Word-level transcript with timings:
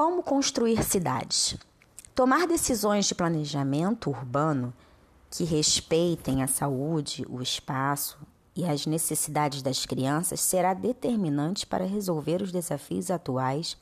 Como 0.00 0.22
construir 0.22 0.84
cidades? 0.84 1.56
Tomar 2.14 2.46
decisões 2.46 3.06
de 3.06 3.16
planejamento 3.16 4.10
urbano 4.10 4.72
que 5.28 5.42
respeitem 5.42 6.40
a 6.40 6.46
saúde, 6.46 7.26
o 7.28 7.42
espaço 7.42 8.16
e 8.54 8.64
as 8.64 8.86
necessidades 8.86 9.60
das 9.60 9.84
crianças 9.84 10.38
será 10.38 10.72
determinante 10.72 11.66
para 11.66 11.84
resolver 11.84 12.40
os 12.42 12.52
desafios 12.52 13.10
atuais 13.10 13.76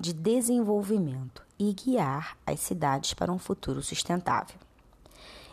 de 0.00 0.14
desenvolvimento 0.14 1.42
e 1.58 1.74
guiar 1.74 2.38
as 2.46 2.60
cidades 2.60 3.12
para 3.12 3.30
um 3.30 3.38
futuro 3.38 3.82
sustentável. 3.82 4.56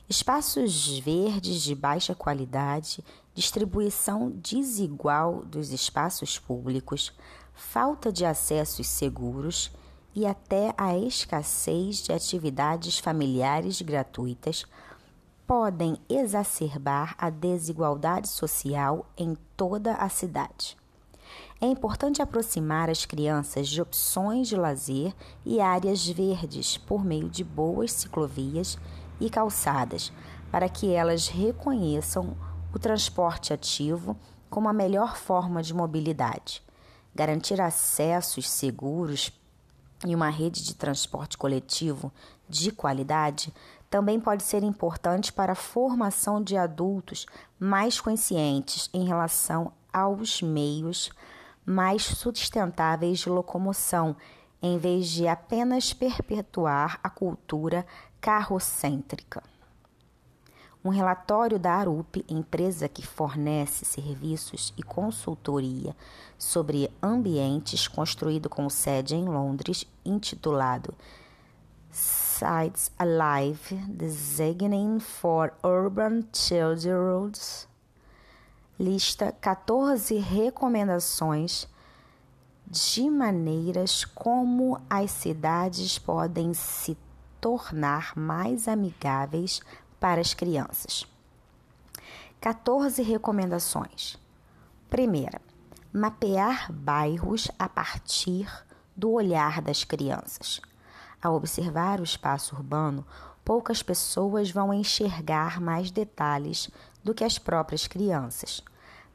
Espaços 0.07 0.97
verdes 1.00 1.61
de 1.61 1.75
baixa 1.75 2.16
qualidade, 2.16 3.04
distribuição 3.34 4.32
desigual 4.34 5.43
dos 5.43 5.73
espaços 5.73 6.39
públicos, 6.39 7.11
falta 7.54 8.13
de 8.13 8.23
acessos 8.23 8.88
seguros 8.88 9.73
e 10.15 10.25
até 10.25 10.73
a 10.77 10.97
escassez 10.97 11.97
de 11.97 12.13
atividades 12.13 12.97
familiares 12.97 13.81
gratuitas 13.81 14.65
podem 15.45 15.97
exacerbar 16.09 17.15
a 17.17 17.29
desigualdade 17.29 18.29
social 18.29 19.05
em 19.17 19.35
toda 19.57 19.93
a 19.95 20.07
cidade. 20.07 20.77
É 21.59 21.65
importante 21.65 22.21
aproximar 22.21 22.89
as 22.89 23.05
crianças 23.05 23.67
de 23.67 23.81
opções 23.81 24.47
de 24.47 24.55
lazer 24.55 25.13
e 25.45 25.59
áreas 25.59 26.07
verdes 26.07 26.77
por 26.77 27.03
meio 27.03 27.29
de 27.29 27.43
boas 27.43 27.91
ciclovias 27.91 28.77
e 29.19 29.29
calçadas, 29.29 30.11
para 30.52 30.69
que 30.69 30.93
elas 30.93 31.27
reconheçam 31.27 32.35
o 32.73 32.79
transporte 32.79 33.53
ativo 33.53 34.17
como 34.49 34.69
a 34.69 34.73
melhor 34.73 35.17
forma 35.17 35.61
de 35.61 35.73
mobilidade. 35.73 36.63
Garantir 37.13 37.61
acessos 37.61 38.49
seguros 38.49 39.29
e 40.05 40.16
uma 40.16 40.30
rede 40.30 40.63
de 40.63 40.76
transporte 40.76 41.38
coletivo 41.38 42.11
de 42.50 42.72
qualidade 42.72 43.53
também 43.89 44.19
pode 44.19 44.44
ser 44.44 44.64
importante 44.64 45.31
para 45.31 45.53
a 45.53 45.56
formação 45.56 46.42
de 46.42 46.58
adultos 46.58 47.25
mais 47.59 48.02
conscientes 48.02 48.89
em 48.94 49.06
relação 49.06 49.72
aos 49.94 50.42
meios 50.42 51.11
mais 51.66 52.03
sustentáveis 52.03 53.19
de 53.19 53.30
locomoção, 53.30 54.16
em 54.61 54.78
vez 54.78 55.08
de 55.08 55.28
apenas 55.28 55.94
perpetuar 55.94 57.00
a 57.02 57.09
cultura 57.09 57.86
carrocêntrica. 58.22 59.41
Um 60.86 60.89
relatório 60.89 61.58
da 61.58 61.73
ARUP, 61.73 62.23
empresa 62.30 62.88
que 62.88 63.03
fornece 63.03 63.83
serviços 63.83 64.72
e 64.78 64.83
consultoria 64.83 65.95
sobre 66.38 66.91
ambientes, 67.02 67.88
construído 67.88 68.47
com 68.47 68.69
sede 68.69 69.16
em 69.16 69.25
Londres, 69.25 69.88
intitulado 70.06 70.94
Sites 71.89 72.91
Alive 73.00 73.78
Designing 73.88 75.00
for 75.00 75.52
Urban 75.63 76.23
Children's, 76.31 77.67
lista 78.80 79.31
14 79.41 80.17
recomendações 80.17 81.67
de 82.67 83.09
maneiras 83.09 84.06
como 84.06 84.80
as 84.88 85.09
cidades 85.09 85.97
podem 85.97 86.53
se 86.53 86.95
tornar 87.41 88.13
mais 88.16 88.67
amigáveis 88.67 89.61
para 90.06 90.22
as 90.22 90.36
crianças. 90.36 91.03
14 92.39 93.02
recomendações. 93.02 94.20
Primeira, 94.88 95.42
mapear 95.92 96.72
bairros 96.72 97.50
a 97.58 97.67
partir 97.67 98.47
do 98.95 99.09
olhar 99.09 99.64
das 99.64 99.84
crianças. 99.84 100.62
Ao 101.20 101.34
observar 101.34 102.00
o 102.00 102.03
espaço 102.03 102.56
urbano, 102.56 103.03
poucas 103.44 103.81
pessoas 103.81 104.52
vão 104.52 104.72
enxergar 104.72 105.59
mais 105.59 105.90
detalhes 105.90 106.69
do 107.03 107.12
que 107.12 107.24
as 107.24 107.40
próprias 107.40 107.88
crianças. 107.88 108.62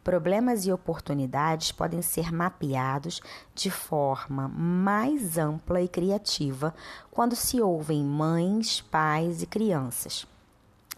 Problemas 0.03 0.67
e 0.67 0.73
oportunidades 0.73 1.71
podem 1.71 2.03
ser 2.03 2.33
mapeados 2.33 3.21
de 3.55 3.71
forma 3.71 4.49
mais 4.49 5.39
ampla 5.39 5.81
e 5.81 5.87
criativa 5.87 6.75
quando 7.13 7.37
se 7.37 7.61
ouvem 7.61 8.05
mães, 8.05 8.81
pais 8.81 9.41
e 9.41 9.47
crianças. 9.47 10.27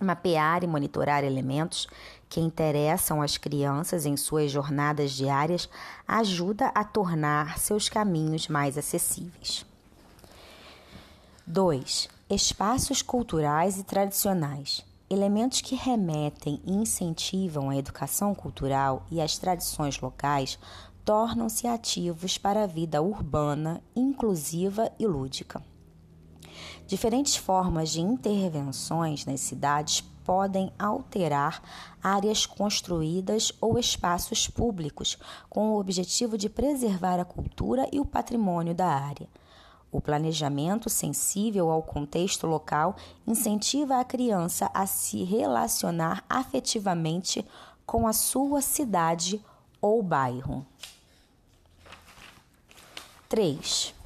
Mapear 0.03 0.65
e 0.65 0.67
monitorar 0.67 1.25
elementos 1.25 1.87
que 2.29 2.41
interessam 2.41 3.21
as 3.21 3.37
crianças 3.37 4.07
em 4.07 4.17
suas 4.17 4.51
jornadas 4.51 5.13
diárias 5.13 5.69
ajuda 6.09 6.69
a 6.75 6.83
tornar 6.83 7.59
seus 7.59 7.89
caminhos 7.89 8.49
mais 8.49 8.79
acessíveis. 8.79 9.65
2. 11.47 12.09
Espaços 12.31 13.03
culturais 13.03 13.79
e 13.79 13.85
tradicionais. 13.85 14.85
Elementos 15.11 15.61
que 15.61 15.75
remetem 15.75 16.61
e 16.65 16.73
incentivam 16.73 17.69
a 17.69 17.77
educação 17.77 18.35
cultural 18.35 19.05
e 19.11 19.21
as 19.21 19.37
tradições 19.37 20.01
locais 20.01 20.59
tornam-se 21.05 21.67
ativos 21.67 22.39
para 22.39 22.65
a 22.65 22.67
vida 22.67 23.03
urbana, 23.03 23.83
inclusiva 23.95 24.91
e 24.99 25.07
lúdica. 25.07 25.63
Diferentes 26.87 27.37
formas 27.37 27.91
de 27.91 28.01
intervenções 28.01 29.25
nas 29.25 29.41
cidades 29.41 30.03
podem 30.25 30.73
alterar 30.79 31.63
áreas 32.03 32.47
construídas 32.47 33.53
ou 33.61 33.79
espaços 33.79 34.49
públicos 34.49 35.19
com 35.49 35.71
o 35.71 35.81
objetivo 35.81 36.39
de 36.39 36.49
preservar 36.49 37.19
a 37.19 37.25
cultura 37.25 37.89
e 37.93 38.01
o 38.01 38.05
patrimônio 38.05 38.75
da 38.75 38.87
área. 38.87 39.29
O 39.91 40.01
planejamento 40.01 40.89
sensível 40.89 41.71
ao 41.71 41.83
contexto 41.83 42.47
local 42.47 42.97
incentiva 43.27 44.01
a 44.01 44.05
criança 44.05 44.71
a 44.73 44.87
se 44.87 45.23
relacionar 45.23 46.25
afetivamente 46.29 47.45
com 47.85 48.07
a 48.07 48.13
sua 48.13 48.63
cidade 48.63 49.45
ou 49.81 50.03
bairro. 50.03 50.65
3 53.29 54.02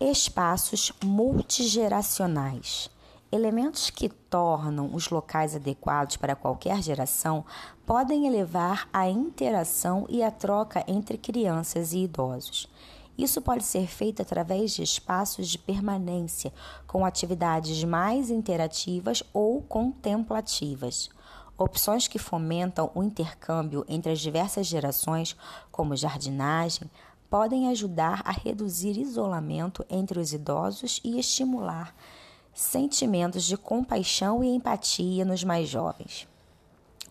espaços 0.00 0.92
multigeracionais. 1.02 2.90
Elementos 3.32 3.90
que 3.90 4.08
tornam 4.08 4.94
os 4.94 5.08
locais 5.10 5.56
adequados 5.56 6.16
para 6.16 6.36
qualquer 6.36 6.82
geração 6.82 7.44
podem 7.84 8.26
elevar 8.26 8.88
a 8.92 9.08
interação 9.08 10.06
e 10.08 10.22
a 10.22 10.30
troca 10.30 10.84
entre 10.86 11.18
crianças 11.18 11.92
e 11.92 12.04
idosos. 12.04 12.68
Isso 13.16 13.40
pode 13.40 13.64
ser 13.64 13.86
feito 13.86 14.20
através 14.20 14.72
de 14.72 14.82
espaços 14.82 15.48
de 15.48 15.58
permanência, 15.58 16.52
com 16.86 17.04
atividades 17.04 17.82
mais 17.82 18.30
interativas 18.30 19.22
ou 19.32 19.62
contemplativas. 19.62 21.08
Opções 21.56 22.06
que 22.06 22.18
fomentam 22.18 22.90
o 22.94 23.02
intercâmbio 23.02 23.84
entre 23.88 24.12
as 24.12 24.20
diversas 24.20 24.66
gerações, 24.66 25.34
como 25.72 25.96
jardinagem, 25.96 26.90
podem 27.30 27.68
ajudar 27.68 28.22
a 28.24 28.32
reduzir 28.32 28.98
isolamento 28.98 29.84
entre 29.88 30.18
os 30.18 30.32
idosos 30.32 31.00
e 31.04 31.18
estimular 31.18 31.94
sentimentos 32.54 33.44
de 33.44 33.56
compaixão 33.56 34.42
e 34.42 34.48
empatia 34.48 35.24
nos 35.24 35.44
mais 35.44 35.68
jovens. 35.68 36.26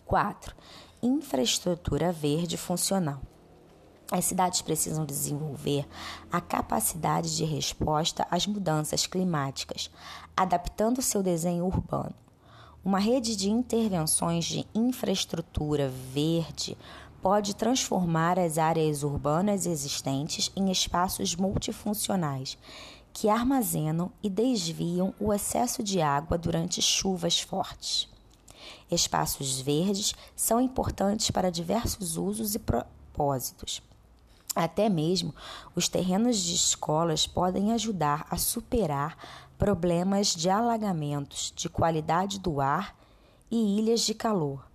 4. 0.05 0.55
Infraestrutura 1.03 2.11
verde 2.11 2.57
funcional. 2.57 3.21
As 4.11 4.25
cidades 4.25 4.61
precisam 4.61 5.05
desenvolver 5.05 5.87
a 6.31 6.39
capacidade 6.39 7.35
de 7.35 7.43
resposta 7.43 8.25
às 8.29 8.45
mudanças 8.45 9.07
climáticas, 9.07 9.89
adaptando 10.35 11.01
seu 11.01 11.23
desenho 11.23 11.65
urbano. 11.65 12.13
Uma 12.83 12.99
rede 12.99 13.35
de 13.35 13.49
intervenções 13.49 14.45
de 14.45 14.67
infraestrutura 14.75 15.89
verde 15.89 16.77
pode 17.25 17.55
transformar 17.55 18.37
as 18.37 18.59
áreas 18.59 19.01
urbanas 19.01 19.65
existentes 19.65 20.51
em 20.55 20.69
espaços 20.69 21.35
multifuncionais 21.35 22.55
que 23.11 23.29
armazenam 23.29 24.11
e 24.21 24.29
desviam 24.29 25.11
o 25.19 25.33
excesso 25.33 25.81
de 25.81 25.99
água 25.99 26.37
durante 26.37 26.83
chuvas 26.83 27.39
fortes. 27.39 28.07
Espaços 28.91 29.59
verdes 29.59 30.13
são 30.35 30.61
importantes 30.61 31.31
para 31.31 31.49
diversos 31.49 32.15
usos 32.15 32.53
e 32.53 32.59
propósitos. 32.59 33.81
Até 34.55 34.87
mesmo 34.87 35.33
os 35.73 35.89
terrenos 35.89 36.37
de 36.37 36.53
escolas 36.53 37.25
podem 37.25 37.73
ajudar 37.73 38.27
a 38.29 38.37
superar 38.37 39.17
problemas 39.57 40.27
de 40.27 40.47
alagamentos, 40.47 41.51
de 41.55 41.69
qualidade 41.69 42.39
do 42.39 42.61
ar 42.61 42.95
e 43.49 43.79
ilhas 43.79 44.01
de 44.01 44.13
calor 44.13 44.74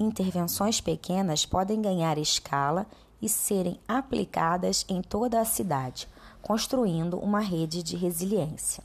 intervenções 0.00 0.80
pequenas 0.80 1.44
podem 1.44 1.80
ganhar 1.80 2.16
escala 2.16 2.86
e 3.20 3.28
serem 3.28 3.78
aplicadas 3.86 4.84
em 4.88 5.02
toda 5.02 5.38
a 5.40 5.44
cidade, 5.44 6.08
construindo 6.40 7.18
uma 7.18 7.40
rede 7.40 7.82
de 7.82 7.96
resiliência. 7.96 8.82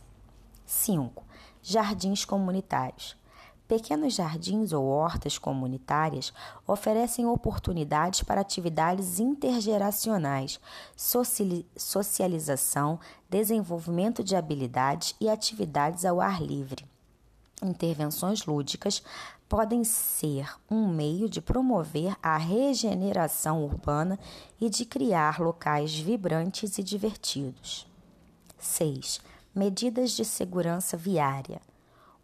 5. 0.65 1.23
Jardins 1.63 2.25
comunitários. 2.25 3.15
Pequenos 3.67 4.13
jardins 4.13 4.73
ou 4.73 4.85
hortas 4.85 5.39
comunitárias 5.39 6.31
oferecem 6.67 7.25
oportunidades 7.25 8.21
para 8.21 8.41
atividades 8.41 9.19
intergeracionais, 9.19 10.59
socialização, 11.75 12.99
desenvolvimento 13.27 14.23
de 14.23 14.35
habilidades 14.35 15.15
e 15.19 15.27
atividades 15.27 16.05
ao 16.05 16.21
ar 16.21 16.43
livre. 16.43 16.85
Intervenções 17.61 18.45
lúdicas 18.45 19.01
podem 19.47 19.83
ser 19.83 20.49
um 20.69 20.87
meio 20.87 21.29
de 21.29 21.41
promover 21.41 22.15
a 22.21 22.37
regeneração 22.37 23.63
urbana 23.63 24.19
e 24.59 24.69
de 24.69 24.85
criar 24.85 25.39
locais 25.39 25.95
vibrantes 25.95 26.77
e 26.77 26.83
divertidos. 26.83 27.87
6. 28.59 29.21
Medidas 29.53 30.11
de 30.11 30.25
segurança 30.25 30.97
viária. 30.97 31.61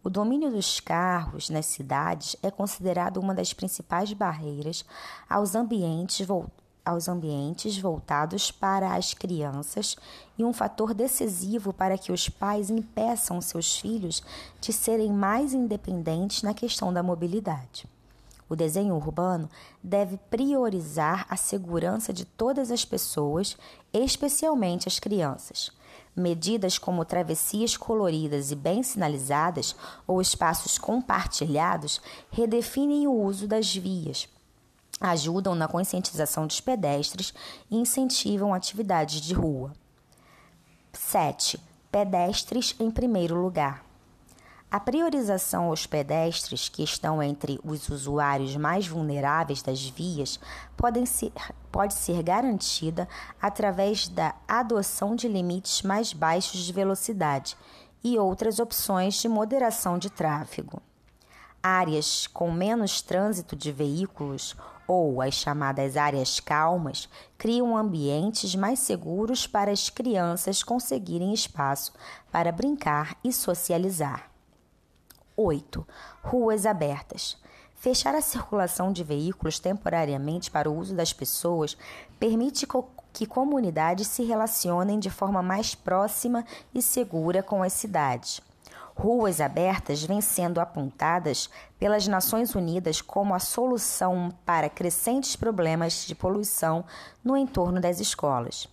O 0.04 0.10
domínio 0.10 0.50
dos 0.50 0.80
carros 0.80 1.48
nas 1.48 1.66
cidades 1.66 2.36
é 2.42 2.50
considerado 2.50 3.18
uma 3.18 3.34
das 3.34 3.52
principais 3.52 4.12
barreiras 4.12 4.84
aos 5.30 5.54
ambientes, 5.54 6.26
aos 6.84 7.08
ambientes 7.08 7.78
voltados 7.78 8.50
para 8.50 8.94
as 8.94 9.14
crianças 9.14 9.96
e 10.36 10.44
um 10.44 10.52
fator 10.52 10.92
decisivo 10.94 11.72
para 11.72 11.96
que 11.96 12.12
os 12.12 12.28
pais 12.28 12.70
impeçam 12.70 13.40
seus 13.40 13.76
filhos 13.76 14.22
de 14.60 14.72
serem 14.72 15.12
mais 15.12 15.54
independentes 15.54 16.42
na 16.42 16.54
questão 16.54 16.92
da 16.92 17.02
mobilidade. 17.02 17.88
O 18.48 18.56
desenho 18.56 18.94
urbano 18.94 19.48
deve 19.82 20.18
priorizar 20.28 21.24
a 21.30 21.36
segurança 21.36 22.12
de 22.12 22.26
todas 22.26 22.70
as 22.70 22.84
pessoas, 22.84 23.56
especialmente 23.94 24.86
as 24.86 24.98
crianças. 24.98 25.70
Medidas 26.14 26.76
como 26.76 27.02
travessias 27.02 27.78
coloridas 27.78 28.50
e 28.50 28.54
bem 28.54 28.82
sinalizadas 28.82 29.74
ou 30.06 30.20
espaços 30.20 30.76
compartilhados 30.76 32.02
redefinem 32.30 33.06
o 33.06 33.12
uso 33.12 33.48
das 33.48 33.74
vias, 33.74 34.28
ajudam 35.02 35.54
na 35.54 35.66
conscientização 35.66 36.46
dos 36.46 36.60
pedestres 36.60 37.34
e 37.68 37.76
incentivam 37.76 38.54
atividades 38.54 39.20
de 39.20 39.34
rua. 39.34 39.72
7. 40.92 41.58
Pedestres 41.90 42.76
em 42.78 42.90
primeiro 42.90 43.34
lugar. 43.34 43.84
A 44.70 44.80
priorização 44.80 45.64
aos 45.64 45.86
pedestres, 45.86 46.66
que 46.70 46.82
estão 46.82 47.22
entre 47.22 47.60
os 47.62 47.90
usuários 47.90 48.56
mais 48.56 48.86
vulneráveis 48.86 49.60
das 49.60 49.84
vias, 49.84 50.40
podem 50.78 51.04
ser, 51.04 51.30
pode 51.70 51.92
ser 51.92 52.22
garantida 52.22 53.06
através 53.40 54.08
da 54.08 54.34
adoção 54.48 55.14
de 55.14 55.28
limites 55.28 55.82
mais 55.82 56.14
baixos 56.14 56.60
de 56.60 56.72
velocidade 56.72 57.54
e 58.02 58.18
outras 58.18 58.58
opções 58.58 59.16
de 59.16 59.28
moderação 59.28 59.98
de 59.98 60.08
tráfego. 60.08 60.80
Áreas 61.62 62.26
com 62.26 62.50
menos 62.50 63.02
trânsito 63.02 63.54
de 63.54 63.70
veículos 63.70 64.56
ou 64.92 65.22
as 65.22 65.32
chamadas 65.32 65.96
áreas 65.96 66.38
calmas 66.38 67.08
criam 67.38 67.74
ambientes 67.74 68.54
mais 68.54 68.78
seguros 68.78 69.46
para 69.46 69.70
as 69.70 69.88
crianças 69.88 70.62
conseguirem 70.62 71.32
espaço 71.32 71.94
para 72.30 72.52
brincar 72.52 73.16
e 73.24 73.32
socializar. 73.32 74.30
8. 75.34 75.88
Ruas 76.22 76.66
abertas. 76.66 77.38
Fechar 77.74 78.14
a 78.14 78.20
circulação 78.20 78.92
de 78.92 79.02
veículos 79.02 79.58
temporariamente 79.58 80.50
para 80.50 80.70
o 80.70 80.76
uso 80.76 80.94
das 80.94 81.10
pessoas 81.10 81.74
permite 82.20 82.66
que 83.14 83.24
comunidades 83.24 84.08
se 84.08 84.22
relacionem 84.22 84.98
de 84.98 85.08
forma 85.08 85.42
mais 85.42 85.74
próxima 85.74 86.44
e 86.74 86.82
segura 86.82 87.42
com 87.42 87.62
as 87.62 87.72
cidades. 87.72 88.42
Ruas 88.94 89.40
abertas 89.40 90.04
vêm 90.04 90.20
sendo 90.20 90.60
apontadas 90.60 91.48
pelas 91.78 92.06
Nações 92.06 92.54
Unidas 92.54 93.00
como 93.00 93.34
a 93.34 93.38
solução 93.38 94.30
para 94.44 94.68
crescentes 94.68 95.34
problemas 95.34 96.04
de 96.04 96.14
poluição 96.14 96.84
no 97.24 97.36
entorno 97.36 97.80
das 97.80 98.00
escolas. 98.00 98.68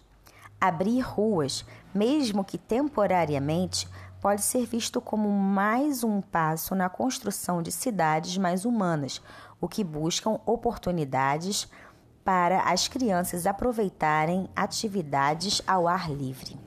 Abrir 0.59 0.99
ruas, 0.99 1.65
mesmo 1.95 2.43
que 2.43 2.57
temporariamente, 2.57 3.87
pode 4.21 4.41
ser 4.41 4.65
visto 4.65 4.99
como 4.99 5.29
mais 5.29 6.03
um 6.03 6.19
passo 6.19 6.75
na 6.75 6.89
construção 6.89 7.61
de 7.61 7.71
cidades 7.71 8.37
mais 8.37 8.65
humanas, 8.65 9.21
o 9.61 9.69
que 9.69 9.83
buscam 9.83 10.39
oportunidades 10.45 11.67
para 12.25 12.61
as 12.63 12.89
crianças 12.89 13.47
aproveitarem 13.47 14.49
atividades 14.53 15.61
ao 15.65 15.87
ar 15.87 16.11
livre. 16.11 16.57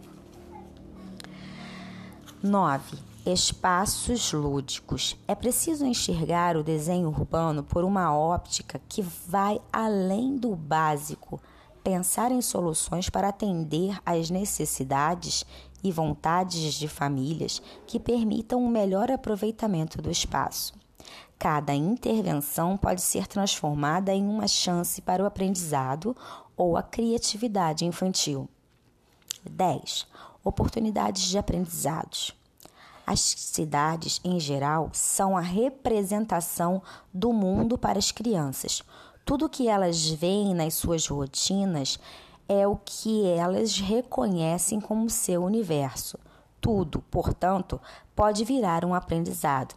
9. 2.43 3.12
Espaços 3.25 4.33
lúdicos. 4.33 5.17
É 5.29 5.35
preciso 5.37 5.87
enxergar 5.87 6.57
o 6.57 6.65
desenho 6.65 7.07
urbano 7.07 7.63
por 7.63 7.85
uma 7.85 8.13
óptica 8.13 8.81
que 8.89 9.01
vai 9.01 9.61
além 9.73 10.37
do 10.37 10.57
básico, 10.57 11.41
pensar 11.85 12.33
em 12.33 12.43
soluções 12.43 13.09
para 13.09 13.29
atender 13.29 13.97
às 14.05 14.29
necessidades 14.29 15.47
e 15.85 15.93
vontades 15.93 16.75
de 16.75 16.89
famílias 16.89 17.63
que 17.87 18.01
permitam 18.01 18.61
um 18.61 18.69
melhor 18.69 19.09
aproveitamento 19.09 20.03
do 20.03 20.11
espaço. 20.11 20.75
Cada 21.39 21.73
intervenção 21.73 22.77
pode 22.77 23.03
ser 23.03 23.29
transformada 23.29 24.13
em 24.13 24.27
uma 24.27 24.49
chance 24.49 25.01
para 25.01 25.23
o 25.23 25.27
aprendizado 25.27 26.17
ou 26.57 26.77
a 26.77 26.83
criatividade 26.83 27.85
infantil. 27.85 28.49
10. 29.49 30.09
Oportunidades 30.43 31.23
de 31.23 31.39
aprendizados. 31.39 32.42
As 33.07 33.21
cidades, 33.21 34.21
em 34.25 34.39
geral, 34.39 34.91
são 34.93 35.37
a 35.37 35.41
representação 35.41 36.83
do 37.13 37.33
mundo 37.33 37.77
para 37.77 37.99
as 37.99 38.13
crianças. 38.13 38.83
Tudo 39.25 39.49
que 39.49 39.69
elas 39.69 40.09
veem 40.09 40.55
nas 40.55 40.75
suas 40.75 41.07
rotinas 41.07 41.99
é 42.49 42.67
o 42.67 42.77
que 42.77 43.27
elas 43.27 43.79
reconhecem 43.79 44.81
como 44.81 45.11
seu 45.11 45.45
universo. 45.45 46.19
Tudo, 46.61 47.03
portanto, 47.11 47.81
pode 48.15 48.45
virar 48.45 48.85
um 48.85 48.95
aprendizado. 48.95 49.75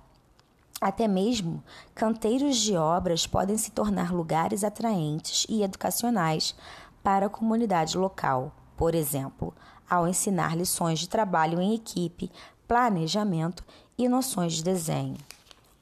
Até 0.80 1.08
mesmo 1.08 1.64
canteiros 1.96 2.58
de 2.58 2.76
obras 2.76 3.26
podem 3.26 3.58
se 3.58 3.72
tornar 3.72 4.14
lugares 4.14 4.64
atraentes 4.64 5.46
e 5.50 5.64
educacionais 5.64 6.54
para 7.02 7.28
a 7.28 7.30
comunidade 7.30 7.98
local, 7.98 8.52
por 8.76 8.94
exemplo, 8.94 9.54
ao 9.90 10.08
ensinar 10.08 10.58
lições 10.58 11.00
de 11.00 11.08
trabalho 11.08 11.62
em 11.62 11.74
equipe, 11.74 12.32
planejamento 12.68 13.64
e 13.98 14.08
noções 14.08 14.54
de 14.54 14.64
desenho. 14.64 15.18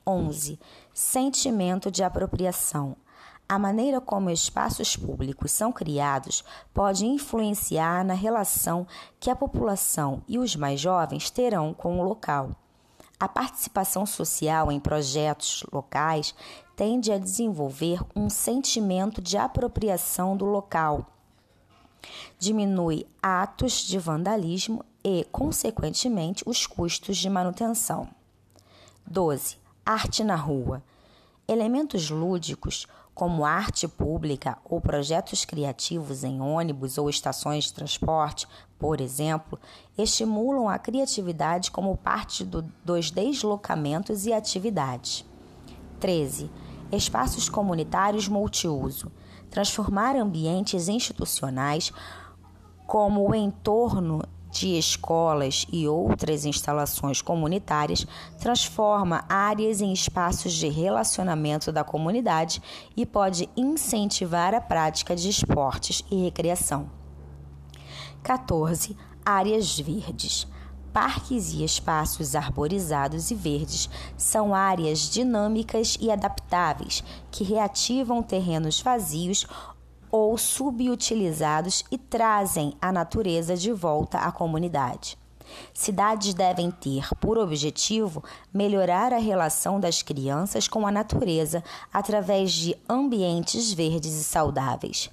11. 0.06 0.60
Sentimento 0.94 1.90
de 1.90 2.04
apropriação. 2.04 2.96
A 3.48 3.60
maneira 3.60 4.02
como 4.02 4.30
espaços 4.30 4.96
públicos 4.96 5.52
são 5.52 5.72
criados 5.72 6.44
pode 6.74 7.06
influenciar 7.06 8.04
na 8.04 8.14
relação 8.14 8.88
que 9.20 9.30
a 9.30 9.36
população 9.36 10.24
e 10.28 10.40
os 10.40 10.56
mais 10.56 10.80
jovens 10.80 11.30
terão 11.30 11.74
com 11.74 12.00
o 12.00 12.04
local. 12.04 12.52
A 13.20 13.28
participação 13.28 14.06
social 14.06 14.72
em 14.72 14.80
projetos 14.80 15.64
locais 15.72 16.34
tende 16.76 17.12
a 17.12 17.18
desenvolver 17.18 18.00
um 18.16 18.30
sentimento 18.30 19.22
de 19.22 19.38
apropriação 19.38 20.36
do 20.36 20.46
local. 20.46 21.06
Diminui 22.38 23.06
atos 23.22 23.84
de 23.84 23.98
vandalismo 23.98 24.84
e, 25.04 25.26
consequentemente, 25.32 26.44
os 26.48 26.66
custos 26.66 27.18
de 27.18 27.30
manutenção. 27.30 28.08
12. 29.06 29.58
Arte 29.86 30.24
na 30.24 30.36
rua. 30.36 30.82
Elementos 31.48 32.10
lúdicos 32.10 32.88
como 33.14 33.46
arte 33.46 33.88
pública 33.88 34.58
ou 34.66 34.82
projetos 34.82 35.46
criativos 35.46 36.24
em 36.24 36.42
ônibus 36.42 36.98
ou 36.98 37.10
estações 37.10 37.66
de 37.66 37.74
transporte, 37.74 38.48
por 38.80 39.00
exemplo, 39.00 39.60
estimulam 39.98 40.68
a 40.68 40.80
criatividade 40.80 41.70
como 41.70 41.96
parte 41.96 42.44
do, 42.44 42.64
dos 42.84 43.12
deslocamentos 43.12 44.26
e 44.26 44.34
atividades. 44.34 45.26
13. 46.00 46.50
Espaços 46.92 47.50
comunitários 47.50 48.28
multiuso. 48.28 49.12
Transformar 49.50 50.16
ambientes 50.16 50.88
institucionais 50.88 51.92
como 52.88 53.30
o 53.30 53.36
entorno 53.36 54.24
de 54.64 54.78
escolas 54.78 55.66
e 55.70 55.90
outras 55.90 56.46
instalações 56.46 57.22
comunitárias 57.22 58.08
transforma 58.40 59.26
áreas 59.28 59.82
em 59.82 59.92
espaços 59.92 60.54
de 60.54 60.70
relacionamento 60.70 61.70
da 61.70 61.84
comunidade 61.84 62.62
e 62.96 63.06
pode 63.06 63.50
incentivar 63.58 64.54
a 64.54 64.62
prática 64.62 65.18
de 65.18 65.28
esportes 65.28 66.02
e 66.10 66.24
recreação. 66.24 66.90
14. 68.24 68.96
Áreas 69.26 69.78
verdes. 69.78 70.48
Parques 70.94 71.52
e 71.52 71.64
espaços 71.66 72.34
arborizados 72.34 73.32
e 73.32 73.36
verdes 73.36 73.90
são 74.16 74.56
áreas 74.56 75.10
dinâmicas 75.10 75.98
e 76.00 76.10
adaptáveis 76.10 77.04
que 77.30 77.44
reativam 77.44 78.24
terrenos 78.24 78.80
vazios 78.80 79.46
ou 80.14 80.38
subutilizados 80.38 81.84
e 81.90 81.98
trazem 81.98 82.78
a 82.80 82.92
natureza 82.92 83.58
de 83.58 83.72
volta 83.72 84.20
à 84.20 84.32
comunidade. 84.32 85.18
Cidades 85.74 86.36
devem 86.36 86.70
ter 86.70 87.10
por 87.20 87.36
objetivo 87.36 88.24
melhorar 88.54 89.12
a 89.12 89.18
relação 89.18 89.80
das 89.80 90.04
crianças 90.04 90.68
com 90.68 90.86
a 90.86 90.92
natureza 90.92 91.64
através 91.92 92.52
de 92.52 92.78
ambientes 92.88 93.74
verdes 93.74 94.14
e 94.14 94.24
saudáveis. 94.24 95.10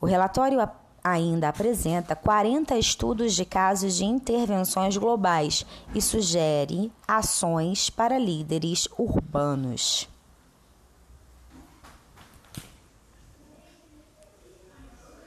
O 0.00 0.06
relatório 0.06 0.58
ainda 1.02 1.48
apresenta 1.48 2.16
40 2.16 2.76
estudos 2.76 3.34
de 3.34 3.44
casos 3.44 3.94
de 3.94 4.04
intervenções 4.04 4.96
globais 4.96 5.64
e 5.94 6.02
sugere 6.02 6.90
ações 7.06 7.88
para 7.88 8.18
líderes 8.18 8.88
urbanos. 8.98 10.08